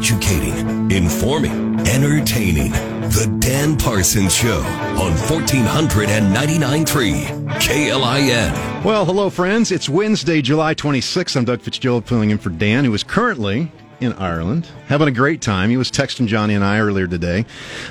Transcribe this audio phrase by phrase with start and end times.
[0.00, 0.56] educating,
[0.90, 2.72] informing, entertaining.
[3.10, 4.60] The Dan Parsons Show
[4.96, 7.26] on 1499.3
[7.60, 8.82] KLIN.
[8.82, 9.70] Well, hello, friends.
[9.70, 11.36] It's Wednesday, July 26th.
[11.36, 15.40] I'm Doug Fitzgerald filling in for Dan, who is currently in Ireland, having a great
[15.40, 15.70] time.
[15.70, 17.44] He was texting Johnny and I earlier today.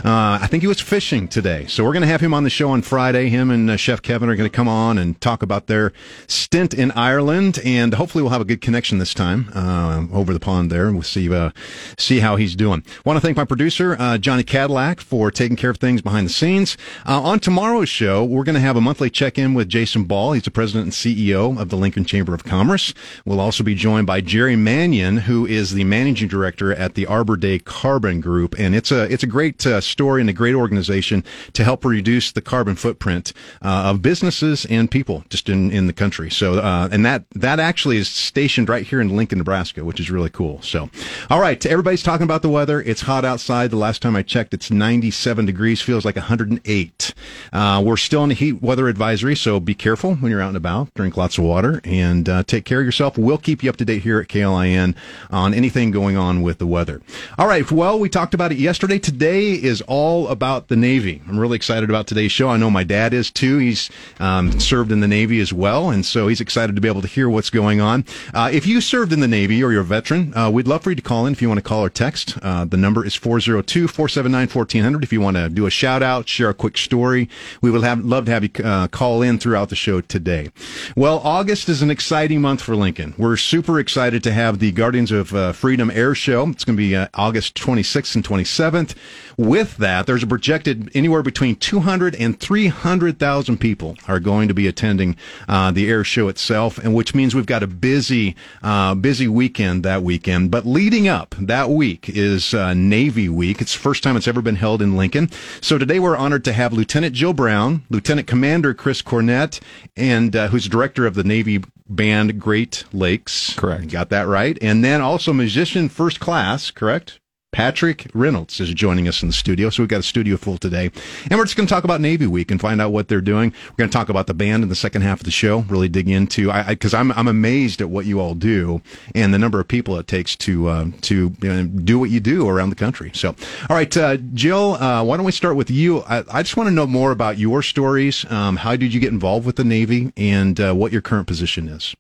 [0.04, 1.65] Uh, I think he was fishing today.
[1.68, 3.29] So we're going to have him on the show on Friday.
[3.29, 5.93] Him and uh, Chef Kevin are going to come on and talk about their
[6.27, 10.39] stint in Ireland, and hopefully we'll have a good connection this time uh, over the
[10.39, 10.91] pond there.
[10.91, 11.51] We'll see uh,
[11.97, 12.83] see how he's doing.
[13.05, 16.33] Want to thank my producer uh, Johnny Cadillac for taking care of things behind the
[16.33, 16.78] scenes.
[17.07, 20.33] Uh, on tomorrow's show, we're going to have a monthly check in with Jason Ball.
[20.33, 22.93] He's the president and CEO of the Lincoln Chamber of Commerce.
[23.25, 27.35] We'll also be joined by Jerry Mannion, who is the managing director at the Arbor
[27.35, 31.25] Day Carbon Group, and it's a it's a great uh, story and a great organization
[31.51, 35.94] to help reduce the carbon footprint uh, of businesses and people just in, in the
[35.94, 36.31] country.
[36.31, 40.09] So, uh, and that that actually is stationed right here in Lincoln, Nebraska, which is
[40.09, 40.61] really cool.
[40.61, 40.89] So,
[41.30, 42.81] all right, everybody's talking about the weather.
[42.81, 43.69] It's hot outside.
[43.69, 45.81] The last time I checked, it's 97 degrees.
[45.81, 47.13] Feels like 108.
[47.52, 50.58] Uh, we're still in a heat weather advisory, so be careful when you're out and
[50.58, 50.94] about.
[50.94, 53.17] Drink lots of water and uh, take care of yourself.
[53.17, 54.95] We'll keep you up to date here at KLIN
[55.30, 57.02] on anything going on with the weather.
[57.38, 57.70] All right.
[57.72, 59.00] Well, we talked about it yesterday.
[59.00, 61.22] Today is all about the Navy.
[61.28, 62.50] I'm really excited about today's show.
[62.50, 63.58] I know my dad is too.
[63.58, 67.02] He's um, served in the Navy as well, and so he's excited to be able
[67.02, 68.06] to hear what's going on.
[68.34, 70.90] Uh, if you served in the Navy or you're a veteran, uh, we'd love for
[70.90, 72.38] you to call in if you want to call or text.
[72.42, 75.03] Uh, the number is 402 479 1400.
[75.03, 77.30] If you want to do a shout out, share a quick story,
[77.62, 80.50] we would have love to have you uh, call in throughout the show today.
[80.96, 83.14] Well, August is an exciting month for Lincoln.
[83.18, 86.49] We're super excited to have the Guardians of uh, Freedom Air Show.
[86.49, 88.95] It's going to be uh, August 26th and 27th.
[89.38, 94.67] With that, there's a projected anywhere between 200 and 300,000 people are going to be
[94.67, 95.16] attending
[95.47, 99.83] uh, the air show itself, and which means we've got a busy, uh, busy weekend
[99.83, 100.52] that weekend.
[100.52, 103.61] But leading up that week is uh, Navy Week.
[103.61, 105.30] It's the first time it's ever been held in Lincoln.
[105.61, 109.62] So today we're honored to have Lieutenant Jill Brown, Lieutenant Commander Chris Cornette,
[109.95, 113.53] and uh, who's director of the Navy band Great Lakes.
[113.55, 113.89] Correct.
[113.89, 114.57] Got that right.
[114.61, 117.19] And then also musician first class, correct?
[117.52, 119.70] Patrick Reynolds is joining us in the studio.
[119.70, 120.92] So we've got a studio full today.
[121.30, 123.54] And we're just going to talk about Navy Week and find out what they're doing.
[123.70, 125.90] We're going to talk about the band in the second half of the show, really
[125.90, 128.82] dig into, I, because I'm, I'm amazed at what you all do
[129.16, 132.20] and the number of people it takes to, uh, to you know, do what you
[132.20, 133.12] do around the country.
[133.14, 133.36] So,
[133.70, 136.02] all right, uh, Jill, uh, why don't we start with you?
[136.04, 138.30] I, I just want to know more about your stories.
[138.31, 141.68] Um, how did you get involved with the Navy and uh, what your current position
[141.68, 141.96] is?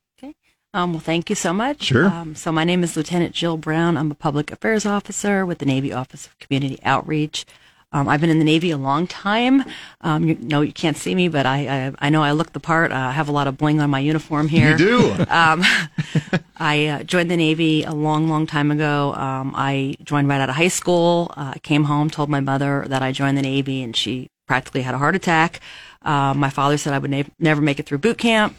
[0.73, 1.83] Um, well, thank you so much.
[1.83, 2.07] Sure.
[2.07, 3.97] Um, so my name is Lieutenant Jill Brown.
[3.97, 7.45] I'm a public affairs officer with the Navy Office of Community Outreach.
[7.91, 9.63] Um, I've been in the Navy a long time.
[10.01, 12.59] Um, you know, you can't see me, but I, I, I know I look the
[12.59, 12.91] part.
[12.91, 14.71] Uh, I have a lot of bling on my uniform here.
[14.73, 15.11] You do.
[15.27, 15.63] um,
[16.57, 19.15] I uh, joined the Navy a long, long time ago.
[19.15, 21.31] Um, I joined right out of high school.
[21.35, 24.83] Uh, I came home, told my mother that I joined the Navy, and she practically
[24.83, 25.59] had a heart attack.
[26.03, 28.55] Uh, my father said I would na- never make it through boot camp.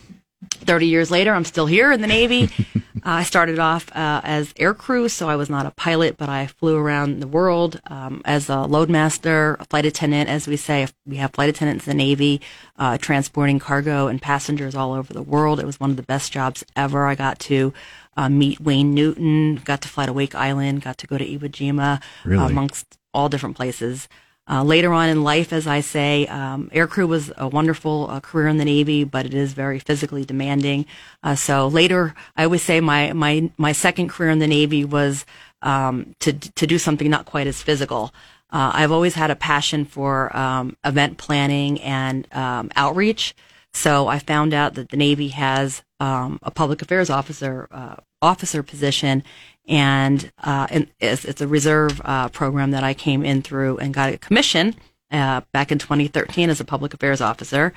[0.51, 2.45] 30 years later, I'm still here in the Navy.
[2.75, 6.29] uh, I started off uh, as air crew, so I was not a pilot, but
[6.31, 10.87] I flew around the world um, as a loadmaster, a flight attendant, as we say.
[11.07, 12.41] We have flight attendants in the Navy,
[12.79, 15.61] uh, transporting cargo and passengers all over the world.
[15.61, 17.07] It was one of the best jobs ever.
[17.07, 17.75] I got to
[18.17, 21.51] uh, meet Wayne Newton, got to fly to Wake Island, got to go to Iwo
[21.51, 22.47] Jima, Really?
[22.51, 24.09] amongst all different places.
[24.51, 28.49] Uh, later on in life, as I say, um, aircrew was a wonderful uh, career
[28.49, 30.87] in the Navy, but it is very physically demanding.
[31.23, 35.25] Uh, so later, I always say my my my second career in the Navy was
[35.63, 38.13] um, to to do something not quite as physical.
[38.51, 43.37] Uh, I've always had a passion for um, event planning and um, outreach.
[43.73, 48.63] So I found out that the Navy has um, a public affairs officer uh, officer
[48.63, 49.23] position,
[49.71, 53.95] and, uh, and it's, it's, a reserve uh, program that I came in through and
[53.95, 54.75] got a commission
[55.13, 57.73] uh, back in 2013 as a public affairs officer.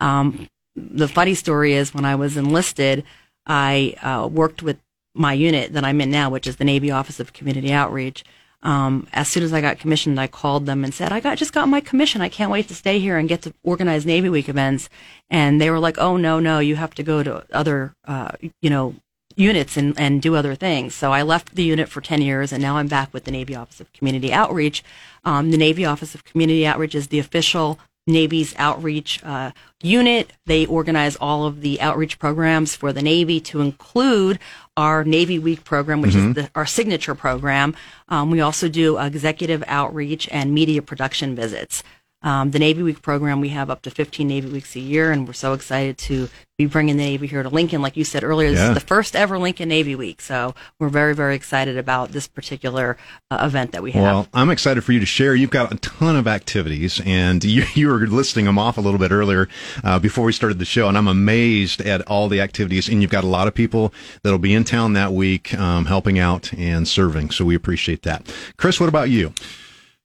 [0.00, 3.04] Um, the funny story is when I was enlisted,
[3.46, 4.78] I uh, worked with
[5.14, 8.24] my unit that I'm in now, which is the Navy Office of Community Outreach.
[8.62, 11.52] Um, as soon as I got commissioned, I called them and said, I got just
[11.52, 12.20] got my commission.
[12.20, 14.88] I can't wait to stay here and get to organize Navy Week events.
[15.30, 18.70] And they were like, Oh no, no, you have to go to other, uh, you
[18.70, 18.96] know,
[19.38, 20.94] units and, and do other things.
[20.94, 23.54] So I left the unit for 10 years and now I'm back with the Navy
[23.54, 24.82] Office of Community Outreach.
[25.24, 29.50] Um, the Navy Office of Community Outreach is the official Navy's outreach uh,
[29.82, 30.32] unit.
[30.46, 34.38] They organize all of the outreach programs for the Navy to include
[34.78, 36.28] our Navy Week program, which Mm-hmm.
[36.30, 37.76] is the, our signature program.
[38.08, 41.82] Um, we also do executive outreach and media production visits.
[42.20, 45.24] Um, the Navy Week program, we have up to 15 Navy Weeks a year, and
[45.24, 46.28] we're so excited to
[46.58, 47.80] be bringing the Navy here to Lincoln.
[47.80, 48.70] Like you said earlier, this Yeah.
[48.70, 52.96] is the first ever Lincoln Navy Week, so we're very, very excited about this particular
[53.30, 54.02] uh, event that we have.
[54.02, 55.36] Well, I'm excited for you to share.
[55.36, 58.98] You've got a ton of activities, and you, you were listing them off a little
[58.98, 59.48] bit earlier
[59.84, 62.88] uh, before we started the show, and I'm amazed at all the activities.
[62.88, 63.94] And you've got a lot of people
[64.24, 68.26] that'll be in town that week um, helping out and serving, so we appreciate that.
[68.56, 69.32] Chris, what about you?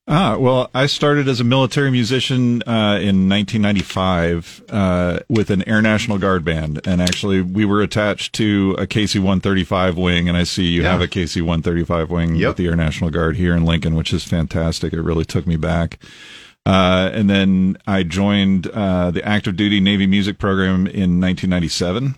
[0.06, 5.82] Ah, well, I started as a military musician uh, in 1995 uh, with an Air
[5.82, 10.66] National Guard band, and actually we were attached to a KC-135 wing, and I see
[10.66, 10.92] you Yeah.
[10.92, 12.48] have a KC-135 wing Yep.
[12.50, 14.92] with the Air National Guard here in Lincoln, which is fantastic.
[14.92, 16.00] It really took me back.
[16.66, 22.16] Uh, and then I joined uh, the active duty Navy music program in 1997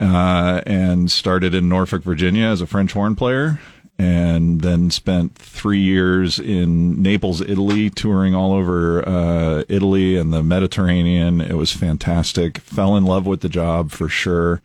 [0.00, 3.60] uh, and started in Norfolk, Virginia as a French horn player.
[4.00, 10.42] And then spent three years in Naples, Italy, touring all over uh, Italy and the
[10.42, 11.42] Mediterranean.
[11.42, 12.58] It was fantastic.
[12.58, 14.62] Fell in love with the job for sure.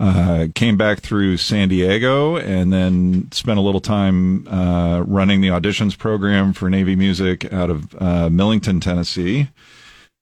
[0.00, 5.48] Uh, came back through San Diego and then spent a little time uh, running the
[5.48, 9.50] auditions program for Navy Music out of uh, Millington, Tennessee.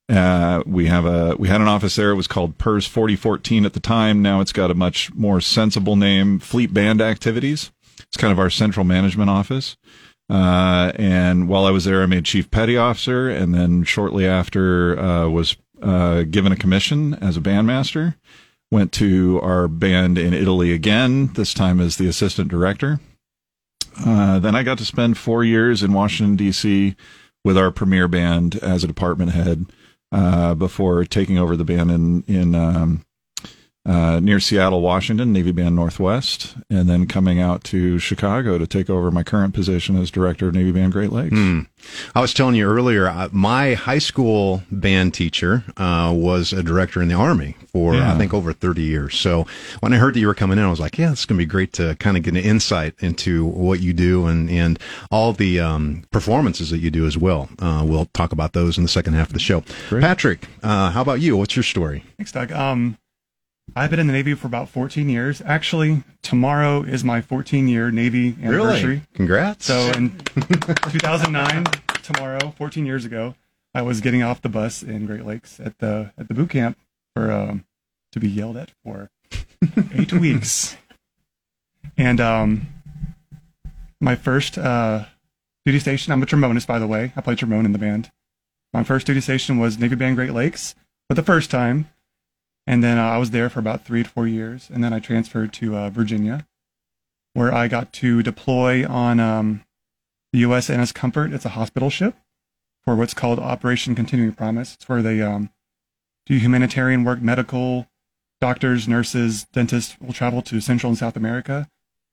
[0.09, 2.11] Uh, we have a we had an office there.
[2.11, 4.21] It was called PERS 4014 at the time.
[4.21, 7.71] Now it's got a much more sensible name, Fleet Band Activities.
[8.09, 9.77] It's kind of our central management office.
[10.31, 14.99] Uh, and while I was there, I made chief petty officer, and then shortly after
[14.99, 18.15] uh, was uh, given a commission as a bandmaster.
[18.71, 21.33] Went to our band in Italy again.
[21.35, 23.01] This time as the assistant director.
[24.07, 26.97] Uh, then I got to spend four years in Washington D.C.
[27.45, 29.67] with our premier band as a department head
[30.11, 33.05] uh, before taking over the band in in um,
[33.85, 38.89] uh, near Seattle, Washington, Navy Band Northwest, and then coming out to Chicago to take
[38.89, 41.37] over my current position as director of Navy Band Great Lakes.
[42.15, 47.03] I was telling you earlier, uh, my high school band teacher uh, was a director
[47.03, 48.15] in the Army for, Yeah.
[48.15, 49.19] I think, over 30 years.
[49.19, 49.47] So
[49.81, 51.43] when I heard that you were coming in, I was like, yeah, it's going to
[51.45, 54.79] be great to kind of get an insight into what you do and, and
[55.11, 57.49] all the um, performances that you do as well.
[57.59, 59.65] Uh, we'll talk about those in the second half of the show.
[59.91, 61.37] Patrick, uh, how about you?
[61.37, 62.05] What's your story?
[62.17, 62.53] Thanks, Doug.
[62.53, 62.97] Um,
[63.75, 65.41] I've been in the Navy for about 14 years.
[65.45, 68.89] Actually, tomorrow is my 14 year Navy anniversary.
[68.89, 69.03] Really?
[69.15, 69.65] Congrats.
[69.65, 70.19] So in
[70.91, 71.65] 2009,
[72.03, 73.35] tomorrow, 14 years ago,
[73.75, 76.77] I was getting off the bus in Great Lakes at the at the boot camp
[77.15, 77.65] for um,
[78.13, 79.11] to be yelled at for
[79.95, 80.77] eight weeks.
[81.97, 82.67] And um,
[84.01, 85.07] my first uh,
[85.65, 87.13] duty station, I'm a trombonist, by the way.
[87.17, 88.11] I play trombone in the band.
[88.75, 90.75] My first duty station was Navy Band Great Lakes
[91.09, 91.89] for the first time.
[92.67, 94.71] And then uh, I was there for about three to four years.
[94.73, 96.47] And then I transferred to uh, Virginia,
[97.35, 99.65] where I got to deploy on um,
[100.33, 101.33] the USNS Comfort.
[101.33, 102.15] It's a hospital ship
[102.85, 104.75] for what's called Operation Continuing Promise.
[104.75, 105.51] It's where they um,
[106.27, 107.89] do humanitarian work, medical,
[108.41, 111.69] doctors, nurses, dentists will travel to Central and South America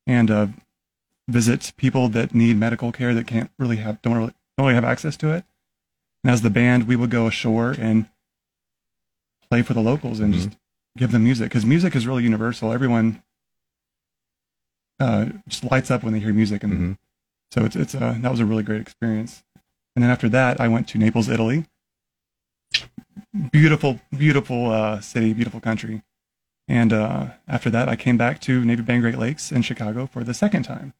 [0.05, 0.47] and uh,
[1.27, 4.83] visit people that need medical care that can't really have don't really, don't really have
[4.83, 5.43] access to it.
[6.23, 8.07] And as the band, we would go ashore and
[9.49, 10.49] play for the locals and just
[10.97, 12.71] give them music because music is really universal.
[12.71, 13.23] Everyone
[14.99, 16.97] uh, just lights up when they hear music, and Mhm.
[17.51, 19.43] so it's it's uh, that was a really great experience.
[19.95, 21.65] And then after that, I went to Naples, Italy.
[23.51, 26.03] Beautiful, beautiful uh, city, beautiful country.
[26.67, 30.23] And uh, after that, I came back to Navy Band Great Lakes in Chicago for
[30.23, 30.93] the second time.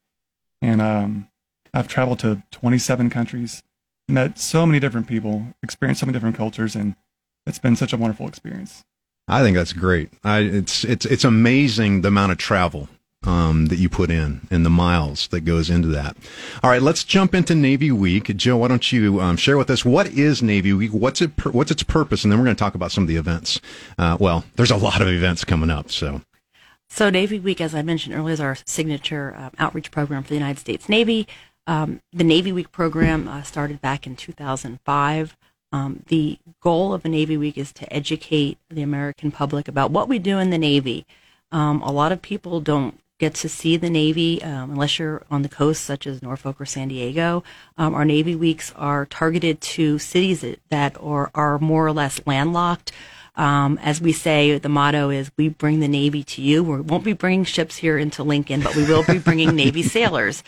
[0.62, 1.28] And um,
[1.74, 3.64] I've traveled to 27 countries,
[4.08, 6.96] met so many different people, experienced so many different cultures, and
[7.46, 8.84] it's been such a wonderful experience.
[9.28, 10.12] I think that's great.
[10.24, 12.90] I, it's it's it's amazing the amount of travel
[13.24, 16.18] um, that you put in and the miles that goes into that.
[16.64, 18.36] All right, let's jump into Navy Week.
[18.38, 20.92] Joe, why don't you um, share with us what is Navy Week?
[20.92, 21.36] What's it?
[21.36, 22.24] pur- What's its purpose?
[22.24, 23.60] And then we're going to talk about some of the events.
[23.98, 26.22] Uh, well, there's a lot of events coming up, so
[26.90, 30.36] So Navy Week, as I mentioned earlier, is our signature uh, outreach program for the
[30.36, 31.28] United States Navy.
[31.68, 35.38] Um, the Navy Week program uh, started back in 2005.
[35.72, 40.10] Um, the goal of the Navy Week is to educate the American public about what
[40.10, 41.06] we do in the Navy.
[41.52, 45.42] Um, a lot of people don't get to see the Navy um, unless you're on
[45.42, 47.44] the coast, such as Norfolk or San Diego.
[47.78, 52.22] Um, our Navy Weeks are targeted to cities that, that are, are more or less
[52.26, 52.92] landlocked.
[53.36, 57.06] Um, as we say, the motto is "We bring the Navy to you." We won't
[57.06, 60.44] be bringing ships here into Lincoln, but we will be bringing Navy sailors.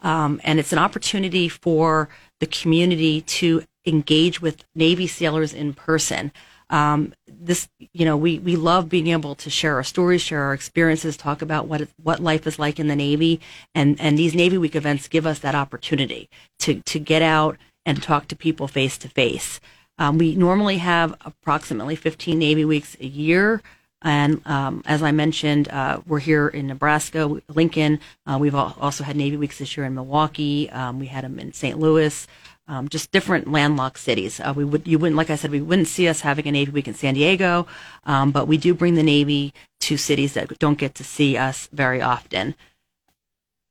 [0.00, 2.08] Um, and it's an opportunity for
[2.40, 6.32] the community to engage with Navy sailors in person.
[6.70, 10.54] Um, this, you know, we, we love being able to share our stories, share our
[10.54, 13.40] experiences, talk about what what life is like in the Navy,
[13.74, 18.02] and and these Navy Week events give us that opportunity to to get out and
[18.02, 19.60] talk to people face to face.
[19.98, 23.62] Um, we normally have approximately 15 Navy weeks a year.
[24.04, 28.00] And um, as I mentioned, uh, we're here in Nebraska, Lincoln.
[28.26, 30.68] Uh, we've also had Navy weeks this year in Milwaukee.
[30.70, 31.78] Um, we had them in St.
[31.78, 32.26] Louis.
[32.72, 34.40] Um, just different landlocked cities.
[34.40, 36.72] Uh, we would, you wouldn't, like I said, we wouldn't see us having a Navy
[36.72, 37.66] week in San Diego,
[38.06, 41.68] um, but we do bring the Navy to cities that don't get to see us
[41.70, 42.54] very often.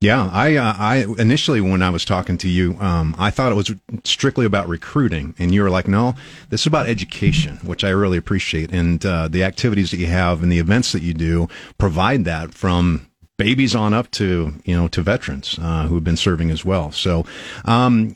[0.01, 3.55] Yeah, I, uh, I initially when I was talking to you, um, I thought it
[3.55, 6.13] was strictly about recruiting, and you were like, "No,
[6.50, 10.43] this is about education," which I really appreciate, and uh, the activities that you have
[10.43, 11.48] and the events that you do
[11.79, 16.17] provide that from babies on up to you know to veterans uh, who have been
[16.17, 16.91] serving as well.
[16.91, 17.25] So,
[17.65, 18.13] um,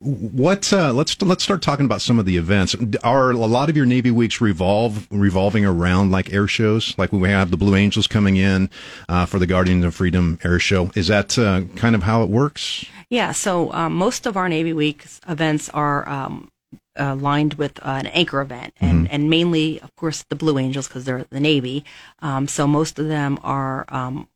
[0.00, 2.76] what uh, let's let's start talking about some of the events.
[3.02, 6.96] Are a lot of your Navy weeks revolve revolving around like air shows?
[6.96, 8.70] Like we have the Blue Angels coming in
[9.08, 10.90] uh, for the Guardians of Freedom air show.
[10.94, 12.84] Is that uh, kind of how it works?
[13.10, 13.32] Yeah.
[13.32, 16.08] So um, most of our Navy weeks events are.
[16.08, 16.50] Um,
[17.00, 19.14] aligned with uh, an anchor event, and, mm-hmm.
[19.14, 21.84] and mainly, of course, the Blue Angels because they're the Navy.
[22.18, 24.28] Um, so most of them are um,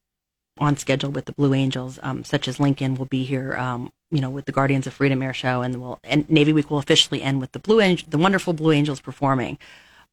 [0.58, 4.20] on schedule with the Blue Angels, um, such as Lincoln will be here, um, you
[4.20, 7.22] know, with the Guardians of Freedom Air Show, and will and Navy Week will officially
[7.22, 9.58] end with the Blue Angel, the wonderful Blue Angels performing.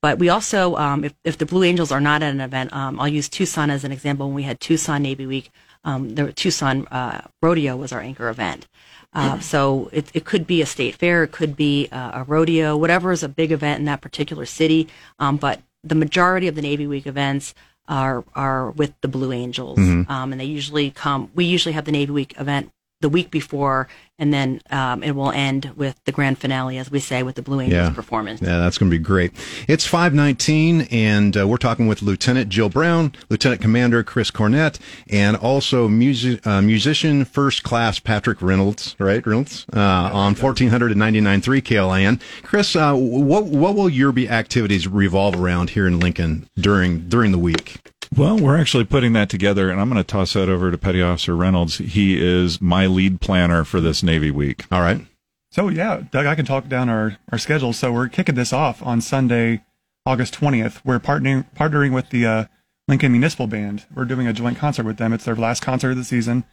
[0.01, 2.99] But we also, um, if, if the Blue Angels are not at an event, um,
[2.99, 4.27] I'll use Tucson as an example.
[4.27, 5.51] When we had Tucson Navy Week,
[5.83, 8.67] um, the Tucson uh, Rodeo was our anchor event.
[9.11, 12.77] Uh, so it, it could be a state fair, it could be uh, a rodeo,
[12.77, 14.87] whatever is a big event in that particular city.
[15.17, 17.55] Um, but the majority of the Navy Week events
[17.89, 20.09] are are with the Blue Angels, mm-hmm.
[20.09, 21.31] um, and they usually come.
[21.35, 23.87] We usually have the Navy Week event the week before,
[24.17, 27.41] and then um, it will end with the grand finale, as we say, with the
[27.41, 27.93] Blue Angels yeah.
[27.93, 28.41] performance.
[28.41, 29.31] Yeah, that's going to be great.
[29.69, 34.79] It's 519, and uh, we're talking with Lieutenant Jill Brown, Lieutenant Commander Chris Cornette,
[35.09, 39.25] and also music, uh, musician first class Patrick Reynolds, right?
[39.25, 42.19] Reynolds, uh, on 1499.3 KLIN.
[42.43, 47.31] Chris, uh, what, what will your be activities revolve around here in Lincoln during, during
[47.31, 47.77] the week?
[48.15, 51.01] Well, we're actually putting that together, and I'm going to toss that over to Petty
[51.01, 51.77] Officer Reynolds.
[51.77, 54.65] He is my lead planner for this Navy Week.
[54.71, 55.05] All right.
[55.51, 57.71] So, yeah, Doug, I can talk down our, our schedule.
[57.71, 59.63] So, we're kicking this off on Sunday,
[60.05, 60.81] August 20th.
[60.83, 62.45] We're partnering, partnering with the uh,
[62.87, 63.85] Lincoln Municipal Band.
[63.93, 65.13] We're doing a joint concert with them.
[65.13, 66.45] It's their last concert of the season,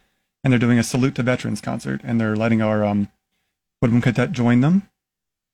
[0.43, 3.09] and they're doing a Salute to Veterans concert, and they're letting our um,
[3.81, 4.87] Woodwind Cadet join them.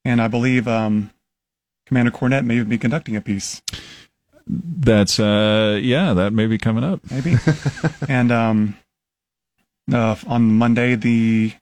[0.03, 1.11] And I believe um,
[1.85, 3.61] Commander Cornette may be conducting a piece.
[4.83, 6.99] That's uh yeah, that may be coming up.
[7.09, 7.35] Maybe.
[8.09, 8.77] and um
[9.91, 11.53] uh, on Monday the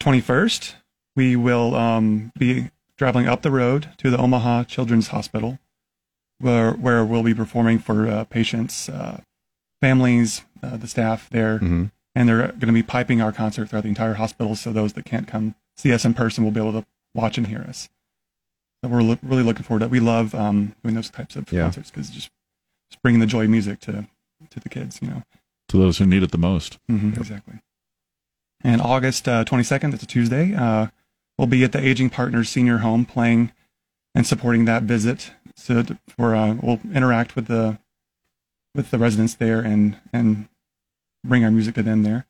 [0.00, 0.74] 21st,
[1.16, 5.58] we will um be traveling up the road to the Omaha Children's Hospital
[6.38, 9.20] where where we'll be performing for uh, patients, uh,
[9.80, 11.56] families, uh, the staff there.
[11.56, 11.86] Mm-hmm.
[12.14, 15.04] And they're going to be piping our concert throughout the entire hospital so those that
[15.04, 17.90] can't come see us in person will be able to watch and hear us
[18.86, 19.86] that we're lo- really looking forward to.
[19.86, 19.90] That.
[19.90, 21.62] We love um, doing those types of yeah.
[21.62, 22.30] concerts because just,
[22.90, 24.06] just bringing the joy of music to
[24.50, 25.22] to the kids, you know,
[25.68, 26.78] to those who need it the most.
[26.90, 27.18] Mm-hmm, yep.
[27.18, 27.54] Exactly.
[28.62, 30.54] And August uh, 22nd, it's a Tuesday.
[30.54, 30.88] Uh,
[31.38, 33.52] we'll be at the Aging Partners Senior Home playing
[34.14, 35.32] and supporting that visit.
[35.56, 37.78] So for uh, we'll interact with the
[38.74, 40.48] with the residents there and and
[41.24, 42.26] bring our music to them there.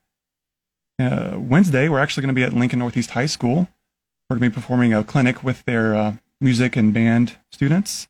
[0.99, 3.69] Uh, Wednesday, we're actually going to be at Lincoln Northeast High School.
[4.31, 8.09] We're going to be performing a clinic with their uh, music and band students.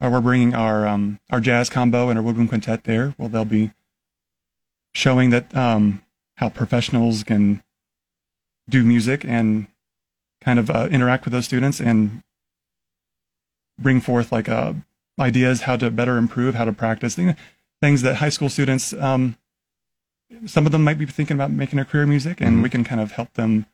[0.00, 3.14] Uh, we're bringing our um, our jazz combo and our woodwind quintet there.
[3.16, 3.72] Well, they'll be
[4.92, 6.02] showing that um,
[6.36, 7.62] how professionals can
[8.68, 9.66] do music and
[10.40, 12.22] kind of uh, interact with those students and
[13.78, 14.74] bring forth like uh,
[15.18, 17.18] ideas how to better improve, how to practice
[17.80, 18.92] things that high school students.
[18.92, 19.36] Um,
[20.46, 22.62] some of them might be thinking about making a career in music, and mm-hmm.
[22.62, 23.66] we can kind of help them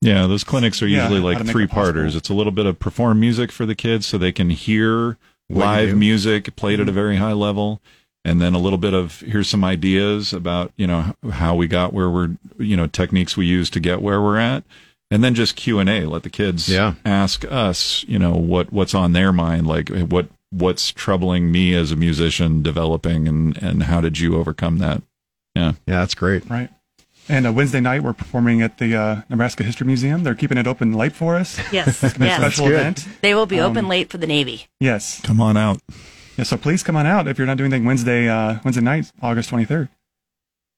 [0.00, 2.14] yeah, those clinics are usually yeah, like three parters.
[2.14, 5.16] It's a little bit of perform music for the kids so they can hear
[5.48, 6.82] what live music played mm-hmm.
[6.82, 6.94] at a mm-hmm.
[6.94, 7.80] very high level
[8.24, 11.92] and then a little bit of here's some ideas about, you know, how we got
[11.92, 14.64] where we're, you know, techniques we use to get where we're at.
[15.10, 16.94] And then just Q&A, let the kids yeah.
[17.04, 21.90] ask us, you know, what what's on their mind, like what what's troubling me as
[21.90, 25.02] a musician developing and and how did you overcome that?
[25.54, 25.72] Yeah.
[25.86, 26.48] Yeah, that's great.
[26.50, 26.68] Right.
[27.30, 30.24] And uh, Wednesday night, we're performing at the uh, Nebraska History Museum.
[30.24, 31.58] They're keeping it open late for us.
[31.72, 32.02] Yes.
[32.08, 32.38] It's yes.
[32.38, 33.06] a special event.
[33.20, 34.66] They will be open um, late for the Navy.
[34.80, 35.20] Yes.
[35.20, 35.80] Come on out.
[36.36, 39.12] Yeah, so please come on out if you're not doing anything Wednesday, uh, Wednesday night,
[39.20, 39.88] August 23rd.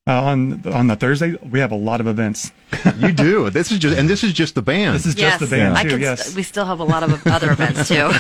[0.07, 2.51] Uh, on on the Thursday, we have a lot of events.
[2.99, 3.51] you do.
[3.51, 4.95] This is just, and this is just the band.
[4.95, 5.39] This is yes.
[5.39, 5.83] just the band yeah.
[5.83, 5.99] too.
[5.99, 8.11] yes, we still have a lot of other events too.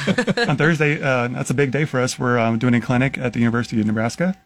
[0.49, 2.19] on Thursday, uh, that's a big day for us.
[2.19, 4.37] We're um, doing a clinic at the University of Nebraska,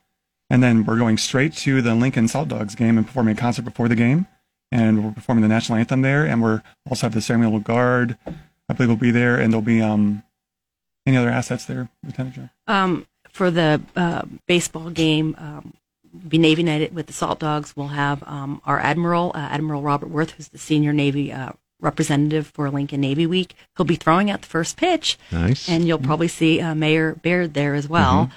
[0.55, 3.89] and then we're going straight to the Lincoln Saltdogs game and performing a concert before
[3.89, 4.27] the game
[4.75, 8.17] and we're performing the national anthem there, and we're also have the ceremonial guard.
[8.69, 10.23] I believe will be there, and there'll be um
[11.07, 12.49] any other assets there, Lieutenant Joe.
[12.67, 15.75] Um, for the uh, baseball game, um,
[16.29, 17.75] be Navy United with the Saltdogs.
[17.77, 22.47] We'll have um, our Admiral, uh, Admiral Robert Wirth, who's the senior Navy uh, representative
[22.47, 23.55] for Lincoln Navy Week.
[23.77, 25.19] He'll be throwing out the first pitch.
[25.31, 25.69] Nice.
[25.69, 28.31] And you'll probably see uh, Mayor Baird there as well.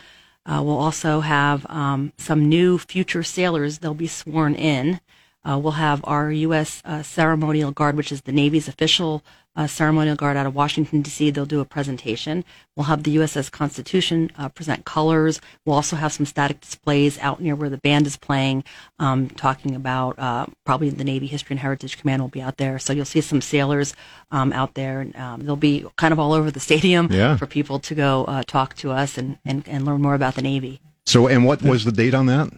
[0.47, 3.79] Uh, we'll also have um, some new future sailors.
[3.79, 5.01] They'll be sworn in.
[5.43, 6.81] Uh, we'll have our U.S.
[6.85, 9.23] Uh, Ceremonial Guard, which is the Navy's official
[9.57, 11.31] uh, ceremonial guard out of Washington, D.C.
[11.31, 12.45] They'll do a presentation.
[12.75, 15.41] We'll have the USS Constitution uh, present colors.
[15.65, 18.63] We'll also have some static displays out near where the band is playing,
[18.99, 22.77] um, talking about uh, probably the Navy History and Heritage Command will be out there.
[22.77, 23.95] So you'll see some sailors
[24.31, 25.01] um, out there.
[25.01, 27.35] And, um, they'll be kind of all over the stadium Yeah.
[27.35, 30.43] for people to go uh, talk to us and, and, and learn more about the
[30.43, 30.79] Navy.
[31.07, 32.49] So, and what was the date on that?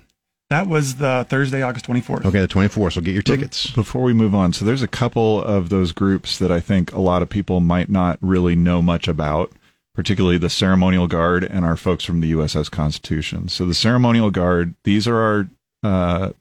[0.50, 2.26] That was the Thursday, August 24th.
[2.26, 2.94] Okay, the 24th.
[2.94, 3.70] So get your tickets.
[3.70, 7.00] Before we move on, so there's a couple of those groups that I think a
[7.00, 9.52] lot of people might not really know much about,
[9.94, 13.48] particularly the Ceremonial Guard and our folks from the USS Constitution.
[13.48, 15.50] So the Ceremonial Guard, these are our
[15.84, 16.32] uh,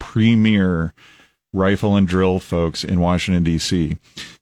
[0.00, 0.94] premier
[1.52, 3.98] rifle and drill folks in Washington, D.C.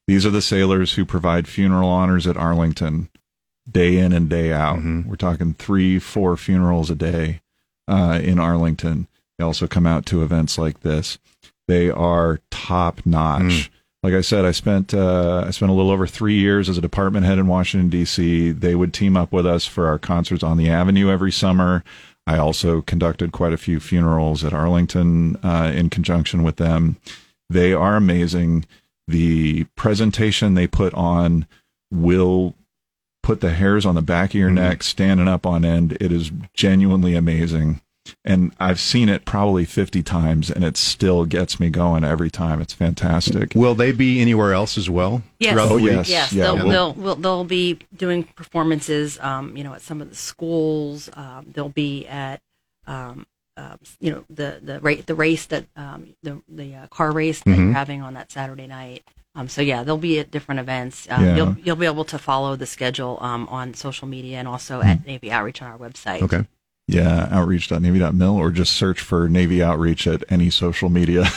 [0.07, 3.09] These are the sailors who provide funeral honors at Arlington
[3.69, 4.79] day in and day out.
[5.05, 7.41] We're talking three, four funerals a day
[7.89, 9.09] uh, in Arlington.
[9.39, 11.19] They also come out to events like this.
[11.69, 13.71] They are top notch.
[14.03, 16.83] Like I said, I spent uh, I spent a little over three years as a
[16.83, 18.53] department head in Washington D.C.
[18.53, 21.83] They would team up with us for our concerts on the Avenue every summer.
[22.27, 26.97] I also conducted quite a few funerals at Arlington uh, in conjunction with them.
[27.51, 28.65] They are amazing.
[29.09, 31.47] The presentation they put on
[31.93, 32.55] will
[33.23, 35.97] put the hairs on the back of your neck standing up on end.
[36.01, 37.81] It is genuinely amazing.
[38.25, 42.61] And I've seen it probably 50 times and it still gets me going every time.
[42.61, 43.53] It's fantastic.
[43.55, 45.23] Will they be anywhere else as well?
[45.39, 45.57] Yes.
[45.59, 46.09] Oh, yes.
[46.09, 50.09] Yes, Yeah, they'll, we'll- they'll, they'll be doing performances, um, you know, at some of
[50.11, 51.09] the schools.
[51.15, 52.41] Um, they'll be at,
[52.87, 57.11] um, uh, you know, the the ra- the race that um, the the uh, car
[57.11, 57.63] race that Mm-hmm.
[57.65, 59.03] you're having on that Saturday night.
[59.35, 61.07] Um, so yeah, they'll be at different events.
[61.11, 61.37] Um, Yeah.
[61.37, 65.07] You'll you'll be able to follow the schedule um, on social media and also at
[65.07, 66.21] Navy Outreach on our website.
[66.23, 66.45] Okay.
[66.89, 71.25] Yeah, outreach.navy.mil or just search for Navy Outreach at any social media.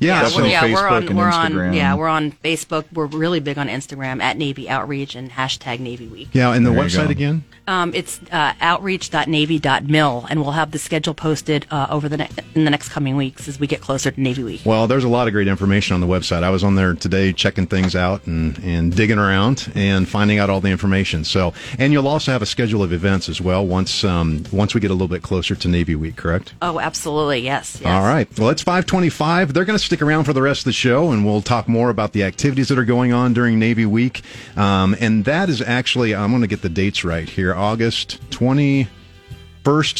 [0.00, 1.68] Yeah, Yeah, so we're, we're on and we're Instagram.
[1.70, 2.84] on yeah we're on Facebook.
[2.92, 6.28] We're really big on Instagram at Navy Outreach and hashtag Navy Week.
[6.32, 7.42] Yeah, and the There website again?
[7.66, 12.62] Um, it's uh, outreach.navy.mil, and we'll have the schedule posted uh, over the ne- in
[12.64, 14.60] the next coming weeks as we get closer to Navy Week.
[14.64, 16.44] Well, there's a lot of great information on the website.
[16.44, 20.48] I was on there today checking things out and, and digging around and finding out
[20.48, 21.24] all the information.
[21.24, 24.80] So, and you'll also have a schedule of events as well once um, once we
[24.80, 26.54] get a little bit closer to Navy Week, correct?
[26.62, 27.80] Oh, absolutely, yes.
[27.80, 27.86] yes.
[27.86, 28.28] All right.
[28.38, 29.52] Well, it's 525.
[29.52, 31.90] They're going to stick around for the rest of the show, and we'll talk more
[31.90, 34.22] about the activities that are going on during Navy Week.
[34.56, 38.86] Um, and that is actually, I'm going to get the dates right here August 21st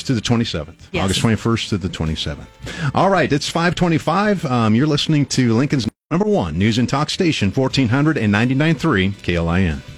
[0.06, 0.88] to the 27th.
[0.92, 1.04] Yes.
[1.04, 2.94] August 21st to the 27th.
[2.94, 3.32] All right.
[3.32, 4.44] It's 525.
[4.44, 9.97] Um, you're listening to Lincoln's number one news and talk station, 1499.3 KLIN.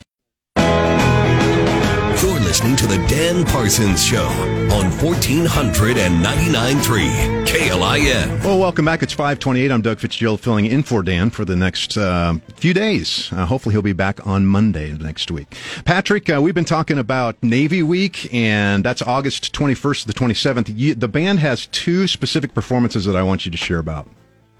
[2.61, 8.44] You're listening to the Dan Parsons Show on 1499.3 KLIN.
[8.44, 9.03] Well, welcome back.
[9.03, 9.70] It's 528.
[9.70, 13.33] I'm Doug Fitzgerald filling in for Dan for the next uh, few days.
[13.33, 15.57] Uh, hopefully, he'll be back on Monday next week.
[15.87, 20.70] Patrick, uh, we've been talking about Navy Week, and that's August 21st to the 27th.
[20.77, 24.05] You, the band has two specific performances that I want you to share about.
[24.05, 24.12] All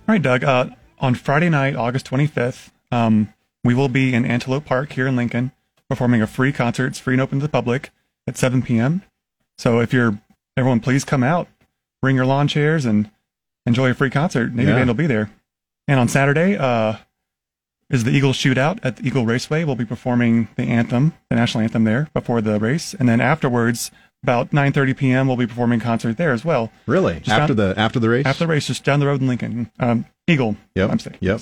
[0.09, 0.43] right, Doug.
[0.43, 5.17] Uh, on Friday night, August 25th, um, we will be in Antelope Park here in
[5.17, 5.53] Lincoln
[5.91, 6.87] performing a free concert.
[6.87, 7.91] It's free and open to the public
[8.27, 9.03] at 7 p.m.
[9.59, 10.19] So if you're
[10.57, 11.49] everyone, please come out,
[12.01, 13.11] bring your lawn chairs, and
[13.67, 14.55] enjoy a free concert.
[14.55, 14.77] Navy Yeah.
[14.77, 15.31] Band will be there.
[15.89, 16.95] And on Saturday uh,
[17.91, 19.65] is the Eagle Shootout at the Eagle Raceway.
[19.65, 23.91] We'll be performing the anthem, the national anthem there before the race, and then afterwards,
[24.23, 26.71] about 9:30 p.m., we'll be performing concert there as well.
[26.87, 27.15] Really?
[27.21, 28.27] Just after down- the after the race?
[28.27, 30.57] After the race, just down the road in Lincoln, um, Eagle.
[30.77, 30.91] Yep.
[30.91, 31.17] I'm saying.
[31.21, 31.41] Yep.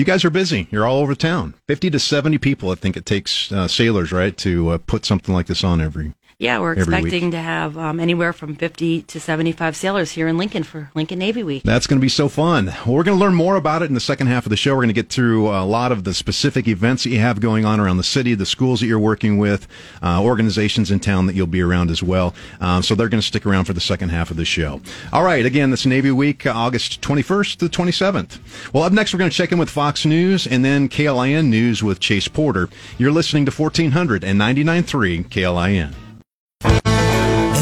[0.00, 0.66] You guys are busy.
[0.70, 1.52] You're all over town.
[1.68, 5.34] 50 to 70 people, I think it takes uh, sailors, right, to uh, put something
[5.34, 6.14] like this on every.
[6.40, 6.78] Yeah, we're week.
[6.78, 11.18] expecting to have um, anywhere from 50 to 75 sailors here in Lincoln for Lincoln
[11.18, 11.62] Navy Week.
[11.64, 12.72] That's going to be so fun.
[12.86, 14.70] Well, we're going to learn more about it in the second half of the show.
[14.70, 17.66] We're going to get through a lot of the specific events that you have going
[17.66, 19.68] on around the city, the schools that you're working with,
[20.02, 22.34] uh, organizations in town that you'll be around as well.
[22.58, 24.80] Um, so they're going to stick around for the second half of the show.
[25.12, 25.44] All right.
[25.44, 28.72] Again, this Navy Week, uh, August 21st to 27th.
[28.72, 31.82] Well, up next, we're going to check in with Fox News and then KLIN News
[31.82, 32.70] with Chase Porter.
[32.96, 35.94] You're listening to 1499.3 KLIN.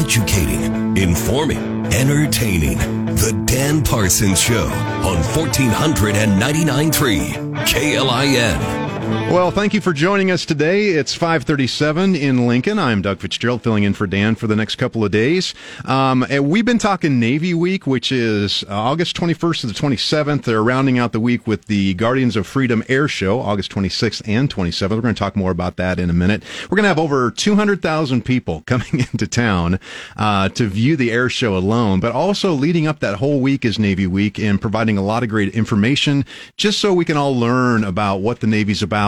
[0.09, 2.79] Educating, informing, entertaining.
[3.13, 7.33] The Dan Parsons Show on 1499.3
[7.67, 8.88] KLIN.
[9.09, 10.89] Well, thank you for joining us today.
[10.89, 12.77] It's 537 in Lincoln.
[12.77, 15.55] I'm Doug Fitzgerald filling in for Dan for the next couple of days.
[15.85, 20.43] Um, and we've been talking Navy Week, which is uh, August 21st to the 27th.
[20.43, 24.53] They're rounding out the week with the Guardians of Freedom Air Show, August 26th and
[24.53, 24.89] 27th.
[24.89, 26.43] We're going to talk more about that in a minute.
[26.63, 29.79] We're going to have over 200,000 people coming into town
[30.17, 33.79] uh, to view the air show alone, but also leading up that whole week is
[33.79, 36.25] Navy Week and providing a lot of great information
[36.57, 38.98] just so we can all learn about what the Navy's about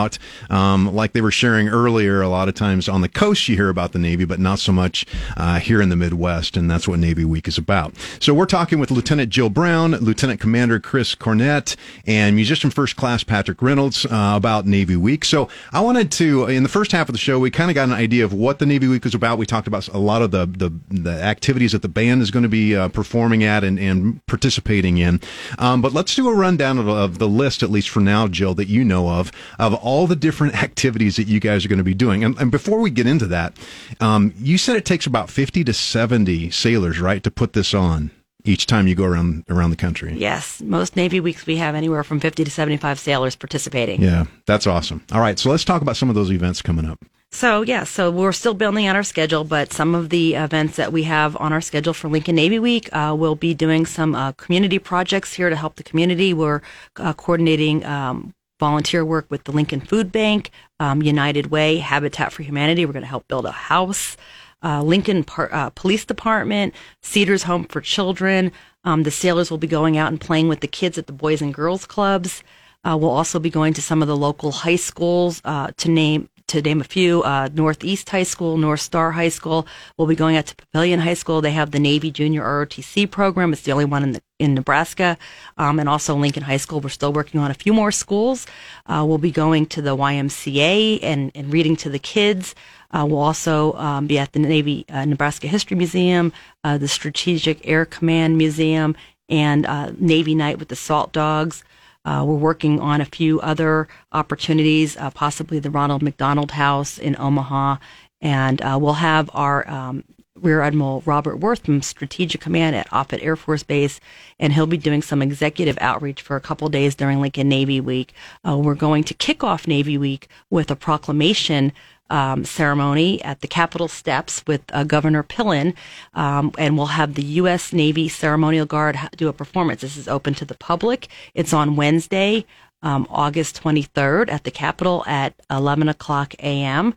[0.50, 3.68] Um, like they were sharing earlier, a lot of times on the coast you hear
[3.68, 6.98] about the Navy, but not so much uh, here in the Midwest, and that's what
[6.98, 7.94] Navy Week is about.
[8.20, 11.76] So we're talking with Lieutenant Jill Brown, Lieutenant Commander Chris Cornette,
[12.06, 15.24] and musician first class Patrick Reynolds uh, about Navy Week.
[15.24, 17.88] So I wanted to, in the first half of the show, we kind of got
[17.88, 19.38] an idea of what the Navy Week is about.
[19.38, 22.42] We talked about a lot of the the, the activities that the band is going
[22.42, 25.20] to be uh, performing at and, and participating in.
[25.58, 28.54] Um, but let's do a rundown of, of the list, at least for now, Jill,
[28.54, 31.84] that you know of, of all the different activities that you guys are going to
[31.84, 32.24] be doing.
[32.24, 33.56] And, and before we get into that,
[34.00, 38.10] um, you said it takes about 50 to 70 sailors, right, to put this on
[38.44, 40.14] each time you go around around the country.
[40.16, 44.02] Yes, most Navy weeks we have anywhere from 50 to 75 sailors participating.
[44.02, 45.04] Yeah, that's awesome.
[45.12, 46.98] All right, so let's talk about some of those events coming up.
[47.34, 50.92] So, yeah, so we're still building out our schedule, but some of the events that
[50.92, 54.32] we have on our schedule for Lincoln Navy Week, uh, we'll be doing some uh,
[54.32, 56.34] community projects here to help the community.
[56.34, 56.60] We're
[56.96, 62.44] uh, coordinating um, volunteer work with the Lincoln Food Bank, um, United Way, Habitat for
[62.44, 62.86] Humanity.
[62.86, 64.16] We're going to help build a house.
[64.62, 68.52] Uh, Lincoln Par- uh, Police Department, Cedars Home for Children.
[68.84, 71.42] Um, the sailors will be going out and playing with the kids at the Boys
[71.42, 72.44] and Girls Clubs.
[72.84, 76.28] Uh, we'll also be going to some of the local high schools uh, to name
[76.46, 79.66] to name a few, uh, Northeast High School, North Star High School.
[79.96, 81.40] We'll be going out to Papillion High School.
[81.40, 83.52] They have the Navy Junior ROTC program.
[83.52, 85.16] It's the only one in the in Nebraska,
[85.56, 86.80] um, and also Lincoln High School.
[86.80, 88.46] We're still working on a few more schools.
[88.86, 92.54] Uh, we'll be going to the YMCA and, and reading to the kids.
[92.90, 96.32] Uh, we'll also um, be at the Navy uh, Nebraska History Museum,
[96.64, 98.96] uh, the Strategic Air Command Museum,
[99.28, 101.62] and uh, Navy Night with the Saltdogs.
[102.04, 107.76] Uh, we're working on a few other opportunities, possibly the Ronald McDonald House in Omaha.
[108.20, 110.04] And uh, we'll have our um,
[110.42, 114.00] Rear Admiral Robert Wirth from Strategic Command at Offutt Air Force Base,
[114.38, 118.12] and he'll be doing some executive outreach for a couple days during Lincoln Navy Week.
[118.46, 121.72] Uh, we're going to kick off Navy Week with a proclamation
[122.10, 125.74] um, ceremony at the Capitol steps with uh, Governor Pillen,
[126.14, 127.72] um, and we'll have the U.S.
[127.72, 129.80] Navy Ceremonial Guard do a performance.
[129.80, 131.08] This is open to the public.
[131.34, 132.44] It's on Wednesday,
[132.82, 136.94] um, August 23rd at the Capitol at 11 o'clock a.m.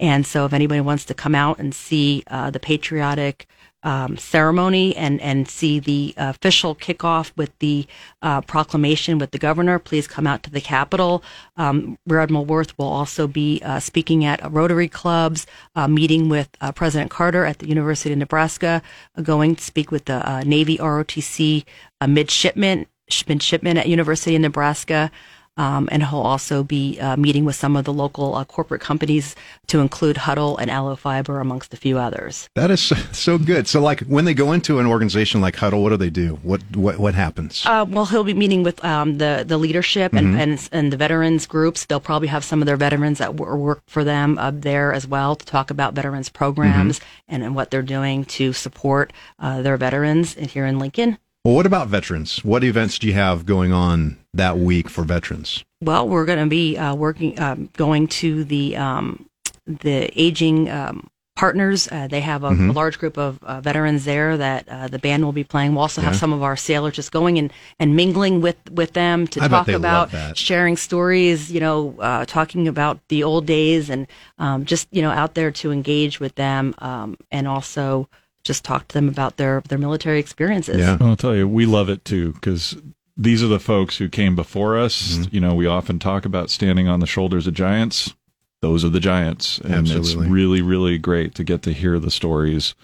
[0.00, 3.48] And so, if anybody wants to come out and see uh, the patriotic
[3.82, 7.86] um, ceremony and, and see the official kickoff with the
[8.22, 11.22] uh, proclamation with the governor, please come out to the Capitol.
[11.56, 16.28] Um, Rear Admiral Wirth will also be uh, speaking at a Rotary clubs, uh, meeting
[16.28, 18.82] with uh, President Carter at the University of Nebraska,
[19.16, 21.64] uh, going to speak with the uh, Navy ROTC
[22.06, 22.86] midshipmen,
[23.28, 25.10] midshipmen at University of Nebraska.
[25.58, 29.34] Um, and he'll also be uh, meeting with some of the local uh, corporate companies
[29.66, 32.48] to include Hudl and Allo Fiber, amongst a few others.
[32.54, 33.66] That is so, so, good.
[33.66, 36.38] So, like when they go into an organization like Hudl, what do they do?
[36.42, 37.66] What what, what happens?
[37.66, 40.38] Uh, well, he'll be meeting with um, the the leadership and, mm-hmm.
[40.38, 41.84] and, and the veterans groups.
[41.84, 45.34] They'll probably have some of their veterans that work for them uh, there as well
[45.34, 47.34] to talk about veterans programs mm-hmm.
[47.34, 51.18] and, and what they're doing to support uh, their veterans here in Lincoln.
[51.48, 52.44] Well, what about veterans?
[52.44, 55.64] What events do you have going on that week for veterans?
[55.80, 59.30] Well, we're going to be uh, working, um, going to the um,
[59.66, 61.88] the aging um, partners.
[61.90, 62.68] Uh, they have a, mm-hmm.
[62.68, 65.72] a, large group of uh, veterans there that uh, the band will be playing.
[65.72, 66.18] We'll also have yeah.
[66.18, 69.68] some of our sailors just going and, and mingling with, with them to I talk
[69.68, 74.06] about sharing stories, you know, uh, talking about the old days and
[74.36, 78.06] um, just, you know, out there to engage with them um, and also
[78.48, 80.78] just talk to them about their their military experiences.
[80.78, 82.76] Yeah, I'll tell you, we love it too because
[83.16, 85.12] these are the folks who came before us.
[85.12, 85.34] Mm-hmm.
[85.34, 88.14] You know, we often talk about standing on the shoulders of giants.
[88.60, 90.10] Those are the giants, and Absolutely.
[90.10, 92.74] it's really, really great to get to hear the stories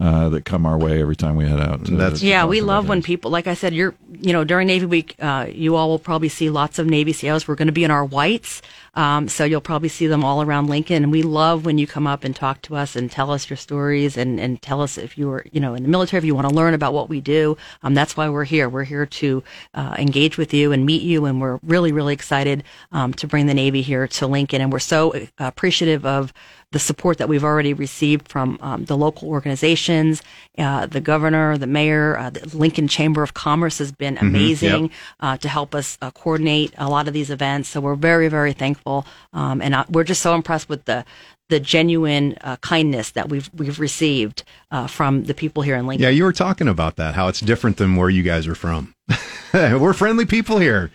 [0.00, 1.84] uh, that come our way every time we head out.
[1.84, 4.86] To, to yeah, we love when people, like I said, you're, you know, during Navy
[4.86, 7.46] Week, uh, you all will probably see lots of Navy SEALs.
[7.46, 8.62] We're going to be in our whites.
[8.94, 11.02] Um, so you'll probably see them all around Lincoln.
[11.02, 13.56] And we love when you come up and talk to us and tell us your
[13.56, 16.34] stories and, and tell us if you were, you know, in the military, if you
[16.34, 17.56] want to learn about what we do.
[17.82, 18.68] Um, that's why we're here.
[18.68, 19.42] We're here to
[19.74, 21.24] uh, engage with you and meet you.
[21.24, 24.60] And we're really, really excited um, to bring the Navy here to Lincoln.
[24.60, 26.32] And we're so uh, appreciative of
[26.72, 30.22] the support that we've already received from um, the local organizations,
[30.58, 34.92] uh, the governor, the mayor, uh, the Lincoln Chamber of Commerce has been amazing yep.
[35.20, 37.68] uh, to help us uh, coordinate a lot of these events.
[37.68, 41.04] So we're very, very thankful, um, and uh, we're just so impressed with the
[41.48, 46.04] the genuine uh, kindness that we've we've received uh, from the people here in Lincoln.
[46.04, 48.94] Yeah, you were talking about that, how it's different than where you guys are from.
[49.52, 50.90] we're friendly people here.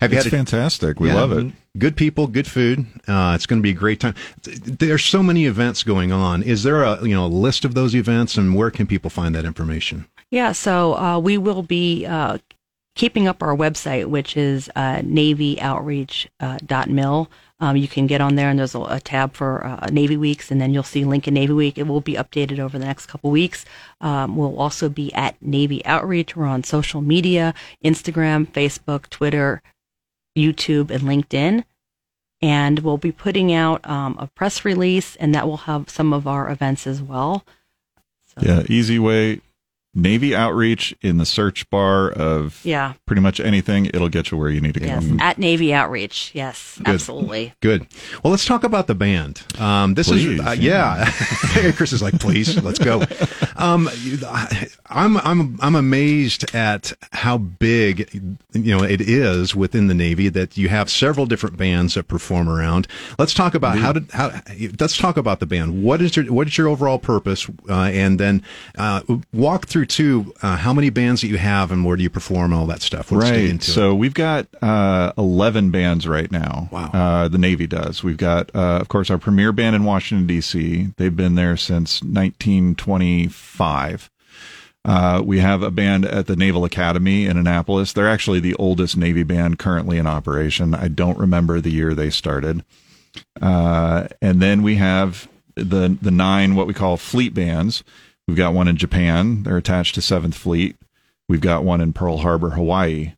[0.00, 1.00] Have you It's had a, fantastic.
[1.00, 1.52] We Yeah, love it.
[1.76, 2.86] Good people, good food.
[3.06, 4.14] Uh, it's going to be a great time.
[4.42, 6.42] There's so many events going on.
[6.42, 9.34] Is there a you know a list of those events, and where can people find
[9.34, 10.06] that information?
[10.30, 12.38] Yeah, so uh, we will be uh,
[12.94, 17.30] keeping up our website, which is uh, navyoutreach.mil.
[17.60, 20.52] Um, you can get on there, and there's a, a tab for uh, Navy Weeks,
[20.52, 21.76] and then you'll see Lincoln Navy Week.
[21.76, 23.64] It will be updated over the next couple weeks.
[24.00, 26.36] Um, we'll also be at Navy Outreach.
[26.36, 27.52] We're on social media
[27.84, 29.60] Instagram, Facebook, Twitter,
[30.38, 31.64] YouTube, and LinkedIn.
[32.40, 36.26] And we'll be putting out um, a press release, and that will have some of
[36.26, 37.44] our events as well.
[38.26, 39.40] So, Yeah, easy way.
[39.98, 42.94] Navy outreach in the search bar of yeah.
[43.06, 43.86] pretty much anything.
[43.86, 44.86] It'll get you where you need to go.
[44.86, 45.16] Yes, go.
[45.20, 46.30] at Navy Outreach.
[46.34, 46.88] Yes, Good.
[46.88, 47.54] absolutely.
[47.60, 47.86] Good.
[48.22, 49.42] Well, let's talk about the band.
[49.58, 51.10] Um, this Please, is uh, yeah.
[51.76, 53.02] Chris is like, please, let's go.
[53.56, 53.88] Um,
[54.24, 58.08] I- I'm I'm I'm amazed at how big
[58.52, 62.48] you know it is within the Navy that you have several different bands that perform
[62.48, 62.88] around.
[63.18, 64.40] Let's talk about how did how.
[64.80, 65.82] Let's talk about the band.
[65.82, 68.42] What is your what is your overall purpose, uh, and then
[68.76, 72.10] uh, walk through too uh, how many bands that you have and where do you
[72.10, 73.10] perform all that stuff.
[73.10, 73.40] Let's right.
[73.40, 73.74] into it.
[73.74, 76.68] So we've got uh, 11 bands right now.
[76.70, 76.90] Wow.
[76.92, 78.04] Uh, the Navy does.
[78.04, 80.88] We've got, uh, of course, our premier band in Washington, D.C.
[80.96, 84.10] They've been there since 1925.
[84.84, 87.92] Uh, we have a band at the Naval Academy in Annapolis.
[87.92, 90.74] They're actually the oldest Navy band currently in operation.
[90.74, 92.64] I don't remember the year they started.
[93.40, 97.82] Uh, and then we have the the nine what we call fleet bands.
[98.28, 99.42] We've got one in Japan.
[99.42, 100.76] They're attached to Seventh Fleet.
[101.28, 103.14] We've got one in Pearl Harbor, Hawaii.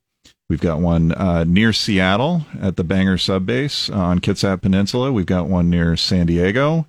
[0.49, 5.12] We've got one uh, near Seattle at the Bangor Sub Base on Kitsap Peninsula.
[5.12, 6.87] We've got one near San Diego,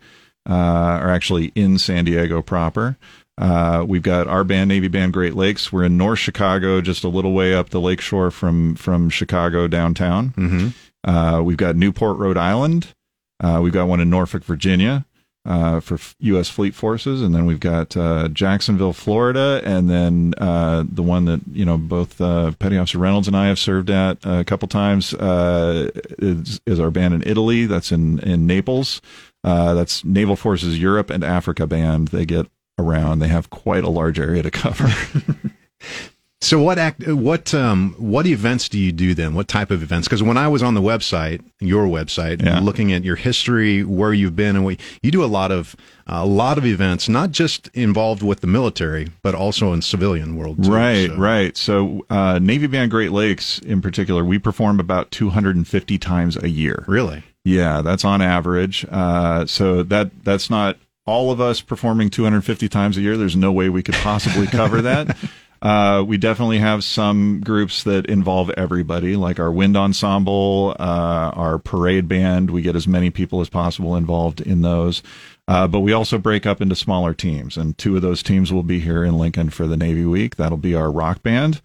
[0.50, 0.54] uh,
[1.02, 2.98] or actually in San Diego proper.
[3.38, 5.72] Uh, we've got our band, Navy Band Great Lakes.
[5.72, 10.30] We're in North Chicago, just a little way up the lakeshore from from Chicago downtown.
[10.30, 10.68] hmm
[11.04, 12.94] Uh, we've got Newport, Rhode Island.
[13.40, 15.06] Uh, we've got one in Norfolk, Virginia,
[15.46, 16.50] uh, for U.S.
[16.50, 21.42] Fleet Forces, and then we've got uh, Jacksonville, Florida, and then uh, the one that
[21.52, 25.14] you know both uh, Petty Officer Reynolds and I have served at a couple times
[25.14, 27.66] uh, is, is our band in Italy.
[27.66, 29.02] That's in in Naples.
[29.44, 32.10] Uh, that's Naval Forces Europe and Africa band.
[32.10, 33.20] They get around.
[33.20, 34.90] They have quite a large area to cover.
[36.44, 39.36] So what act what um what events do you do then?
[39.36, 40.08] What type of events?
[40.08, 42.60] Because when I was on the website, your website, Yeah.
[42.60, 45.76] looking at your history, where you've been, and what you do a lot of
[46.08, 50.64] a lot of events, not just involved with the military, but also in civilian world.
[50.64, 50.72] too.
[50.72, 51.56] Right, So- right.
[51.56, 56.84] So, uh, Navy Band Great Lakes in particular, we perform about 250 times a year.
[56.88, 57.24] Really?
[57.46, 58.84] Yeah, that's on average.
[58.92, 63.16] Uh, so that that's not all of us performing 250 times a year.
[63.16, 65.16] There's no way we could possibly cover that.
[65.62, 71.60] Uh, we definitely have some groups that involve everybody, like our wind ensemble, uh, our
[71.60, 72.50] parade band.
[72.50, 75.04] We get as many people as possible involved in those.
[75.47, 78.63] Uh, but we also break up into smaller teams, and two of those teams will
[78.63, 80.38] be here in Lincoln for the Navy Week.
[80.38, 81.62] That'll be our rock band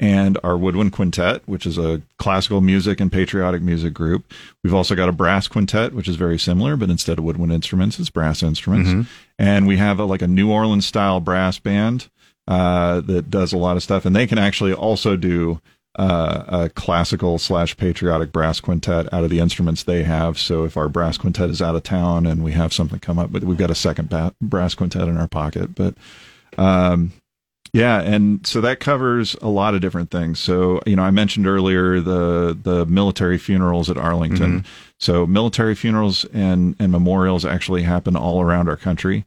[0.00, 4.24] and our woodwind quintet, which is a classical music and patriotic music group.
[4.62, 7.98] We've also got a brass quintet, which is very similar, but instead of woodwind instruments,
[7.98, 8.90] it's brass instruments.
[9.38, 12.08] And we have a, like a New Orleans style brass band
[12.46, 15.60] uh, that does a lot of stuff, and they can actually also do
[15.96, 20.38] uh, a classical slash patriotic brass quintet out of the instruments they have.
[20.38, 23.30] So if our brass quintet is out of town and we have something come up,
[23.30, 25.94] but we've got a second ba- brass quintet in our pocket, but.
[26.58, 27.12] Um,
[27.72, 30.38] yeah, and so that covers a lot of different things.
[30.38, 34.64] So, you know, I mentioned earlier the the military funerals at Arlington.
[35.00, 39.24] So, military funerals and and memorials actually happen all around our country.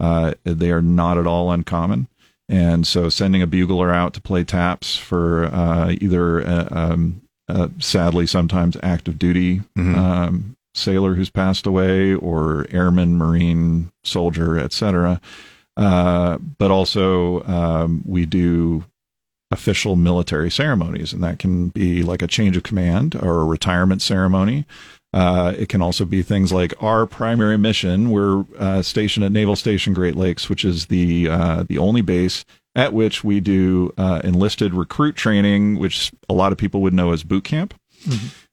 [0.00, 2.08] Uh, they are not at all uncommon.
[2.50, 7.68] And so, sending a bugler out to play taps for uh, either, uh, um, uh,
[7.78, 9.62] sadly, sometimes active duty
[9.96, 15.20] um, sailor who's passed away, or airman, marine, soldier, etc.
[15.76, 18.84] Uh, but also, um, we do
[19.52, 24.02] official military ceremonies, and that can be like a change of command or a retirement
[24.02, 24.66] ceremony.
[25.12, 28.10] Uh, it can also be things like our primary mission.
[28.10, 32.44] We're uh, stationed at Naval Station Great Lakes, which is the uh, the only base
[32.76, 37.12] at which we do uh, enlisted recruit training, which a lot of people would know
[37.12, 37.74] as boot camp.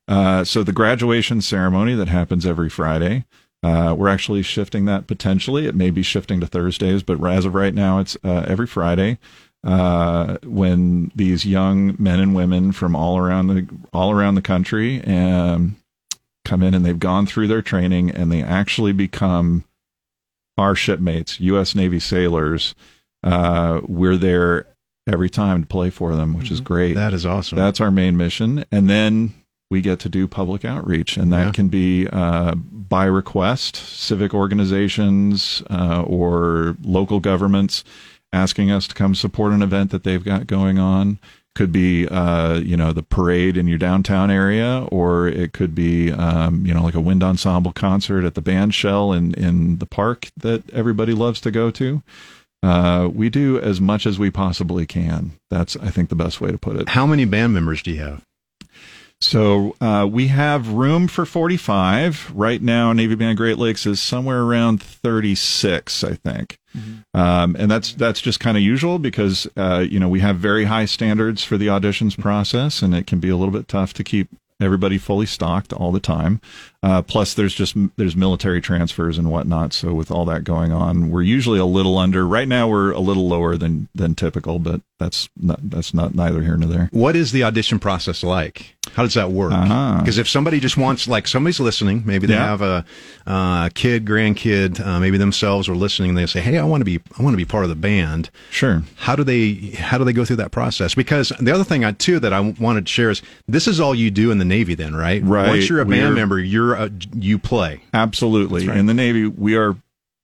[0.07, 3.25] Uh, so the graduation ceremony that happens every Friday.
[3.63, 5.65] Uh, we're actually shifting that potentially.
[5.65, 9.17] It may be shifting to Thursdays, but as of right now, it's uh, every Friday
[9.63, 15.03] uh, when these young men and women from all around the all around the country
[15.05, 15.75] um,
[16.47, 19.63] come in and they've gone through their training and they actually become
[20.57, 21.75] our shipmates, U.S.
[21.75, 22.73] Navy sailors.
[23.23, 24.65] Uh, we're there
[25.07, 26.93] every time to play for them, which is great.
[26.95, 27.57] That is awesome.
[27.57, 28.65] That's our main mission.
[28.71, 29.33] And then
[29.69, 31.51] we get to do public outreach, and that Yeah.
[31.51, 37.83] can be uh, by request, civic organizations uh, or local governments
[38.33, 41.19] asking us to come support an event that they've got going on.
[41.57, 46.11] Could be, uh, you know, the parade in your downtown area, or it could be,
[46.11, 49.87] um, you know, like a wind ensemble concert at the band shell in, in the
[49.87, 52.03] park that everybody loves to go to.
[52.61, 55.31] Uh, we do as much as we possibly can.
[55.49, 56.89] That's, I think, the best way to put it.
[56.89, 58.21] How many band members do you have?
[59.19, 62.31] So uh, we have room for 45.
[62.35, 66.59] Right now, Navy Band Great Lakes is somewhere around 36, I think.
[67.13, 70.65] Um, and that's that's just kind of usual because uh, you know we have very
[70.65, 74.03] high standards for the auditions process, and it can be a little bit tough to
[74.03, 76.41] keep everybody fully stocked all the time.
[76.83, 79.73] Uh, plus, there's just there's military transfers and whatnot.
[79.73, 82.27] So with all that going on, we're usually a little under.
[82.27, 86.43] Right now, we're a little lower than than typical, but that's not that's not neither
[86.43, 86.89] here nor there.
[86.91, 88.76] What is the audition process like?
[88.97, 89.51] How does that work?
[89.53, 89.99] Uh-huh.
[89.99, 92.47] Because if somebody just wants, like, somebody's listening, maybe they Yeah.
[92.47, 92.83] have a
[93.27, 96.85] uh, kid, grandkid, uh, maybe themselves are listening, and they say, "Hey, I want to
[96.85, 98.81] be, I want to be part of the band." Sure.
[98.95, 100.95] How do they, how do they go through that process?
[100.95, 103.93] Because the other thing I too that I wanted to share is this is all
[103.93, 105.21] you do in the Navy, then, right?
[105.23, 105.47] Right.
[105.49, 107.81] Once you're a band We're- member, you're a, you play.
[107.93, 108.67] Absolutely.
[108.67, 108.77] right.
[108.77, 109.75] In the Navy, we are,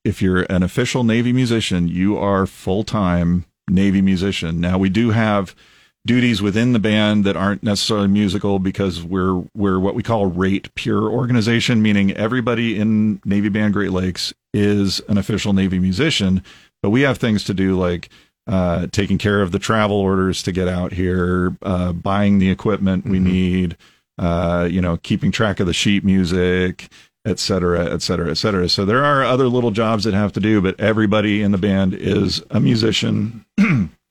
[0.04, 4.60] if you're an official Navy musician, you are full time Navy musician.
[4.60, 5.54] Now, we do have
[6.06, 10.28] duties within the band that aren't necessarily musical because we're we're what we call a
[10.28, 16.44] rate pure organization meaning everybody in Navy Band Great Lakes is an official Navy musician
[16.82, 18.10] but we have things to do like
[18.46, 23.06] uh, taking care of the travel orders to get out here uh, buying the equipment
[23.06, 23.78] we need
[24.18, 26.90] uh, you know keeping track of the sheet music
[27.26, 28.68] et cetera, et cetera, et cetera.
[28.68, 31.94] So there are other little jobs that have to do, but everybody in the band
[31.94, 33.46] is a musician.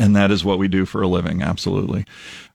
[0.00, 2.06] and that is what we do for a living, absolutely.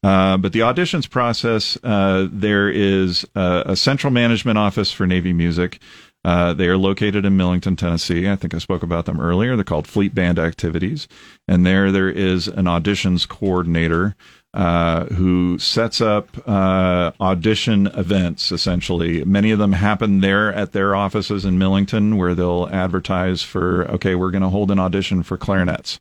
[0.03, 5.31] Uh, but the auditions process, uh, there is a, a central management office for Navy
[5.31, 5.79] Music.
[6.25, 8.27] Uh, they are located in Millington, Tennessee.
[8.27, 9.55] I think I spoke about them earlier.
[9.55, 11.07] They're called Fleet Band Activities,
[11.47, 14.15] and there there is an auditions coordinator
[14.55, 18.51] uh, who sets up uh, audition events.
[18.51, 23.87] Essentially, many of them happen there at their offices in Millington, where they'll advertise for
[23.91, 25.99] okay, we're going to hold an audition for clarinets.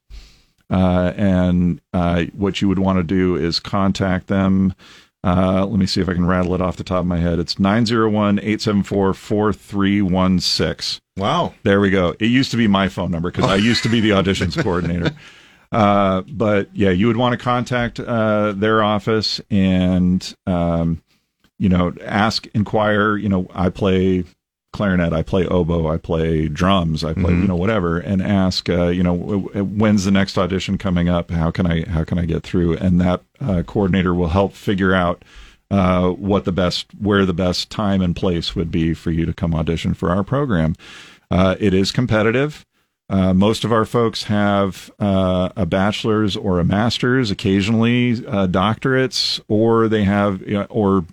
[0.71, 4.75] Uh, and uh, what you would want to do is contact them.
[5.23, 7.39] Uh, let me see if I can rattle it off the top of my head.
[7.39, 11.01] It's 901 874 4316.
[11.17, 11.55] Wow.
[11.63, 12.15] There we go.
[12.21, 15.13] It used to be my phone number because I used to be the auditions coordinator.
[15.73, 21.03] Uh, but yeah, you would want to contact uh, their office and, um,
[21.59, 23.17] you know, ask, inquire.
[23.17, 24.25] You know, I play
[24.75, 28.89] clarinet, I play oboe, I play drums, I play, you know, whatever, and ask, uh,
[28.89, 31.31] you know, when's the next audition coming up?
[31.31, 32.77] How can I how can I get through?
[32.79, 35.25] And that uh, coordinator will help figure out
[35.71, 39.33] uh, what the best where the best time and place would be for you to
[39.33, 40.75] come audition for our program.
[41.31, 42.67] Uh, it is competitive.
[43.09, 49.41] Uh, most of our folks have uh, a bachelor's or a master's, occasionally uh, doctorates,
[49.47, 51.05] or they have, you know, or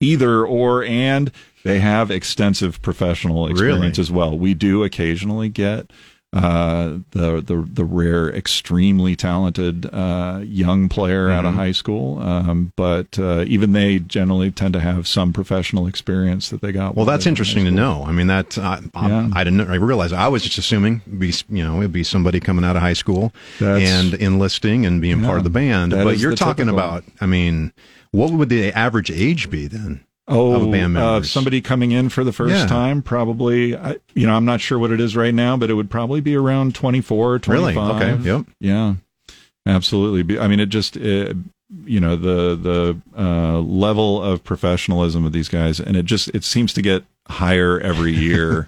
[0.00, 1.30] either or, and
[1.64, 4.02] they have extensive professional experience Really?
[4.06, 4.38] as well.
[4.38, 5.90] We do occasionally get
[6.34, 11.58] uh, the the the rare, extremely talented uh, young player out of Mm-hmm.
[11.60, 16.60] high school, um, but uh, even they generally tend to have some professional experience that
[16.60, 16.94] they got.
[16.94, 18.04] Well, that's they were in interesting to know.
[18.06, 19.30] I mean, that I, I, Yeah.
[19.32, 19.70] I didn't.
[19.70, 22.82] I realized I was just assuming be you know it'd be somebody coming out of
[22.82, 25.92] high school That's- and enlisting and being part of the band.
[25.92, 26.78] But you're talking typical.
[26.78, 27.04] about.
[27.22, 27.72] I mean,
[28.10, 30.04] what would the average age be then?
[30.30, 32.66] Oh, of band uh, somebody coming in for the first Yeah.
[32.66, 33.74] time, probably.
[33.74, 36.20] I, you know, I'm not sure what it is right now, but it would probably
[36.20, 37.74] be around 24, 25.
[37.76, 37.96] Really?
[38.12, 38.22] Okay.
[38.28, 38.46] Yep.
[38.60, 38.94] Yeah,
[39.66, 40.38] absolutely.
[40.38, 41.34] I mean, it just, uh
[41.84, 46.42] you know, the the uh, level of professionalism of these guys, and it just it
[46.42, 48.66] seems to get higher every year.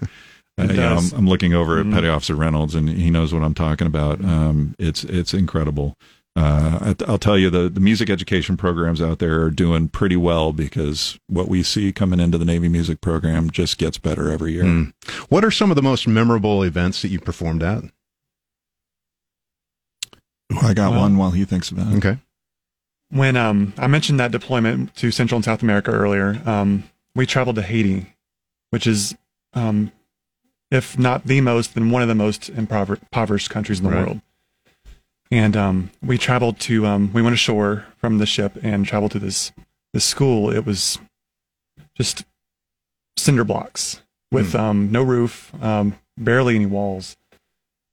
[0.59, 1.11] Uh, you know, I'm.
[1.17, 4.23] I'm looking over at Petty Officer Reynolds, and he knows what I'm talking about.
[4.23, 5.97] Um, it's it's incredible.
[6.35, 10.15] Uh, I- I'll tell you the, the music education programs out there are doing pretty
[10.15, 14.53] well because what we see coming into the Navy music program just gets better every
[14.53, 14.63] year.
[14.63, 14.93] Mm.
[15.29, 17.83] What are some of the most memorable events that you performed at?
[20.53, 21.97] Ooh, I got Well- one while he thinks about it.
[21.97, 22.17] Okay.
[23.09, 27.57] When um, I mentioned that deployment to Central and South America earlier, um, we traveled
[27.57, 28.05] to Haiti,
[28.69, 29.13] which is,
[29.53, 29.91] um,
[30.71, 34.05] if not the most, then one of the most impover- impoverished countries in the Right.
[34.07, 34.21] world.
[35.31, 39.19] And um, we traveled to, um, we went ashore from the ship and traveled to
[39.19, 39.53] this
[39.93, 40.51] this school.
[40.51, 40.99] It was
[41.95, 42.25] just
[43.17, 44.01] cinder blocks
[44.31, 47.17] with um, no roof, um, barely any walls.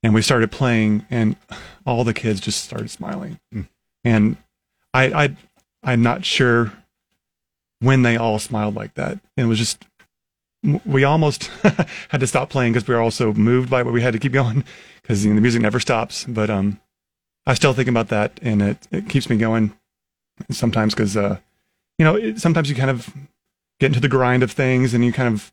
[0.03, 1.34] And we started playing, and
[1.84, 3.41] all the kids just started smiling.
[3.53, 3.62] Hmm.
[4.05, 4.36] And
[4.95, 5.36] I, I,
[5.82, 6.72] I'm not sure
[7.80, 9.18] when they all smiled like that.
[9.36, 9.84] And it was just,
[10.84, 11.47] we almost
[12.09, 14.20] had to stop playing because we were all so moved by what we had to
[14.20, 14.64] keep going
[15.03, 16.24] because you know, the music never stops.
[16.28, 16.80] But um,
[17.49, 19.72] I still think about that, and it, it keeps me going
[20.51, 21.38] sometimes because, uh,
[21.99, 23.12] you know, it, sometimes you kind of
[23.80, 25.53] get into the grind of things and you kind of,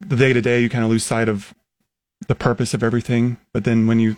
[0.00, 1.54] the day to day, you kind of lose sight of
[2.28, 3.36] the purpose of everything.
[3.54, 4.16] But then when you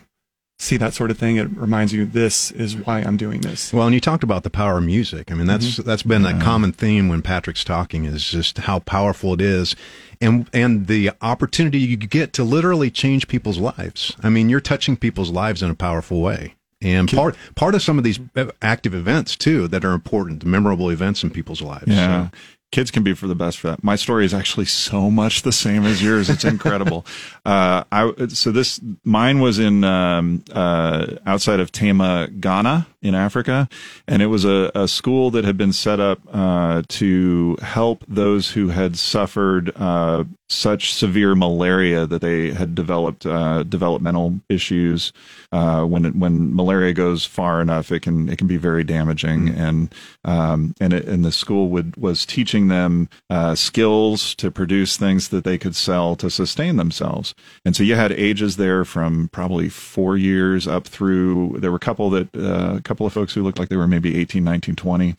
[0.59, 3.73] see that sort of thing, it reminds you, this is why I'm doing this.
[3.73, 5.31] Well, and you talked about the power of music.
[5.31, 5.83] I mean, that's Mm-hmm.
[5.89, 9.77] that's been a common theme when Patrick's talking is just how powerful it is,
[10.21, 14.17] and and the opportunity you get to literally change people's lives.
[14.23, 16.55] I mean, you're touching people's lives in a powerful way.
[16.81, 18.21] And part part of some of these
[18.63, 21.89] active events too that are important, memorable events in people's lives.
[21.89, 22.29] Yeah.
[22.29, 22.39] So-
[22.71, 23.83] Kids can be for the best for that.
[23.83, 26.29] My story is actually so much the same as yours.
[26.29, 27.07] It's incredible.
[27.47, 33.71] uh, I, so this, mine was in, um, uh, outside of Tema, Ghana in Africa.
[34.07, 38.51] And it was a, a school that had been set up, uh, to help those
[38.51, 45.13] who had suffered, uh, such severe malaria that they had developed, uh, developmental issues.
[45.53, 49.49] Uh, when it, when malaria goes far enough, it can, it can be very damaging.
[49.51, 49.95] And,
[50.25, 55.29] um, and it, and the school would, was teaching them, uh, skills to produce things
[55.29, 57.35] that they could sell to sustain themselves.
[57.65, 61.81] And so you had ages there from probably four years up through, there were a
[61.81, 64.77] couple that, uh, a couple of folks who looked like they were maybe 18, 19,
[64.77, 65.15] 20.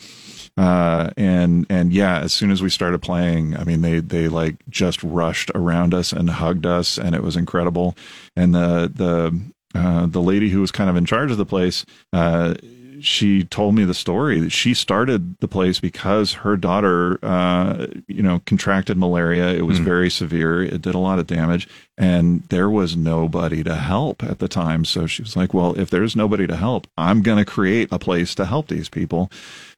[0.60, 4.58] Uh, and, and yeah, as soon as we started playing, I mean, they, they like
[4.68, 7.96] just rushed around us and hugged us and it was incredible.
[8.36, 9.40] And the, the,
[9.74, 12.56] uh, the lady who was kind of in charge of the place, uh,
[13.02, 18.22] she told me the story that she started the place because her daughter, uh, you
[18.22, 19.54] know, contracted malaria.
[19.54, 20.62] It was very severe.
[20.64, 24.86] It did a lot of damage, and there was nobody to help at the time.
[24.86, 28.00] So she was like, "Well, if there's nobody to help, I'm going to create a
[28.00, 29.32] place to help these people."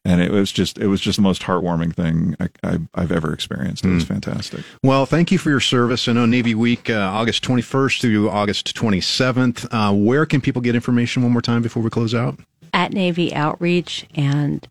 [0.03, 3.33] And it was just, it was just the most heartwarming thing I, I, I've ever
[3.33, 3.85] experienced.
[3.85, 4.61] It was fantastic.
[4.83, 6.07] Well, thank you for your service.
[6.07, 9.67] I know Navy Week, uh, August 21st through August 27th.
[9.71, 12.39] Uh, where can people get information one more time before we close out?
[12.73, 14.67] At Navy Outreach and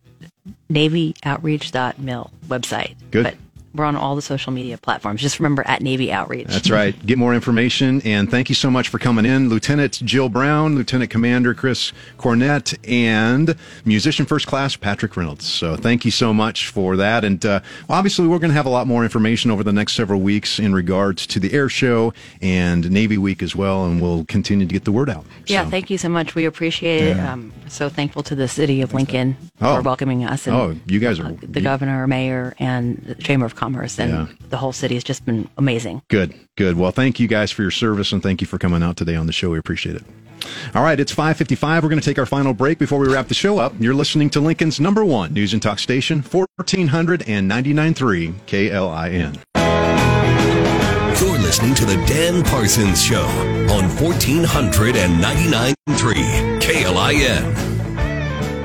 [0.68, 2.96] Navy navyoutreach.mil website.
[3.10, 3.24] Good.
[3.24, 3.34] But
[3.74, 5.20] we're on all the social media platforms.
[5.20, 6.48] Just remember at Navy Outreach.
[6.48, 6.94] That's right.
[7.06, 8.00] Get more information.
[8.02, 9.48] And thank you so much for coming in.
[9.48, 13.54] Lieutenant Jill Brown, Lieutenant Commander Chris Cornette, and
[13.84, 15.44] musician first class Patrick Reynolds.
[15.46, 17.24] So thank you so much for that.
[17.24, 20.20] And uh, obviously, we're going to have a lot more information over the next several
[20.20, 22.12] weeks in regards to the air show
[22.42, 23.84] and Navy Week as well.
[23.84, 25.24] And we'll continue to get the word out.
[25.46, 26.34] Yeah, So- thank you so much.
[26.34, 27.16] We appreciate it.
[27.16, 27.32] Yeah.
[27.34, 29.76] Um, so thankful to the city of Lincoln Oh.
[29.76, 30.46] for welcoming us.
[30.48, 34.10] And, Oh, you guys are- uh, the governor, mayor, and the Chamber of Commerce, and
[34.10, 34.26] Yeah.
[34.48, 36.00] the whole city has just been amazing.
[36.08, 36.78] Good, good.
[36.78, 39.26] Well, thank you guys for your service and thank you for coming out today on
[39.26, 39.50] the show.
[39.50, 40.02] We appreciate it.
[40.74, 41.82] All right, it's 5:55.
[41.82, 43.74] We're going to take our final break before we wrap the show up.
[43.78, 49.36] You're listening to Lincoln's number 1 news and talk station, 1499.3 KLIN.
[51.20, 53.26] You're listening to the Dan Parsons Show
[53.70, 57.69] on 1499.3 KLIN.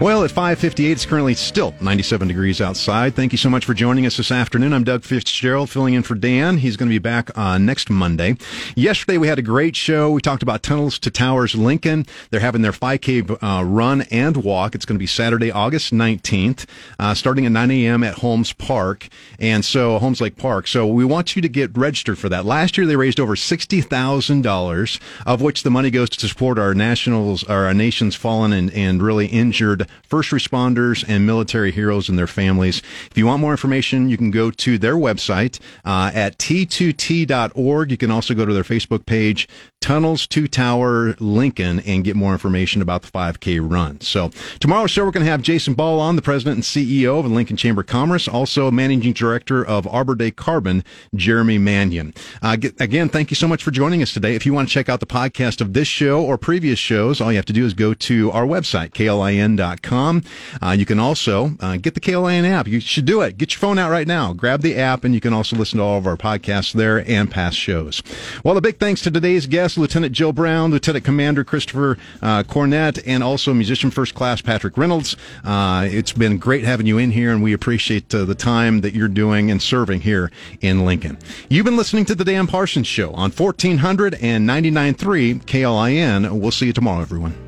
[0.02, 3.16] Well, at 5:58, it's currently still 97 degrees outside.
[3.16, 4.74] Thank you so much for joining us this afternoon.
[4.74, 6.58] I'm Doug Fitzgerald, filling in for Dan.
[6.58, 8.36] He's going to be back uh, next Monday.
[8.76, 10.12] Yesterday, we had a great show.
[10.12, 12.06] We talked about Tunnels to Towers Lincoln.
[12.30, 14.76] They're having their 5K uh, run and walk.
[14.76, 16.66] It's going to be Saturday, August 19th,
[17.00, 18.04] uh, starting at 9 a.m.
[18.04, 19.08] at Holmes Park,
[19.40, 20.68] and so Holmes Lake Park.
[20.68, 22.46] So we want you to get registered for that.
[22.46, 26.60] Last year, they raised over sixty thousand dollars, of which the money goes to support
[26.60, 32.18] our nationals, our nation's fallen and, and really injured first responders and military heroes and
[32.18, 32.82] their families.
[33.10, 37.92] If you want more information, you can go to their website uh, at t2t.org.
[37.92, 39.48] You can also go to their Facebook page,
[39.86, 44.02] Tunnels to Tower Lincoln and get more information about the 5K run.
[44.02, 47.26] So tomorrow's show, we're going to have Jason Ball on, the president and CEO of
[47.26, 50.84] the Lincoln Chamber of Commerce, also managing director of Arbor Day Carbon,
[51.14, 52.16] Jeremy Mannion.
[52.42, 54.34] Uh, again, thank you so much for joining us today.
[54.34, 57.32] If you want to check out the podcast of this show or previous shows, all
[57.32, 60.24] you have to do is go to our website, klin.com.
[60.64, 62.68] Uh, you can also uh, get the KLIN app.
[62.68, 63.38] You should do it.
[63.38, 64.34] Get your phone out right now.
[64.34, 67.30] Grab the app, and you can also listen to all of our podcasts there and
[67.30, 68.02] past shows.
[68.44, 69.46] Well, a big thanks to today's
[69.78, 75.16] Lieutenant Joe Brown, Lieutenant Commander Christopher uh, Cornette, and also musician first class Patrick Reynolds.
[75.44, 78.94] Uh, it's been great having you in here, and we appreciate uh, the time that
[78.94, 81.18] you're doing and serving here in Lincoln.
[81.50, 86.40] You've been listening to the Dan Parsons Show on 1499.3 KLIN.
[86.40, 87.45] We'll see you tomorrow, everyone.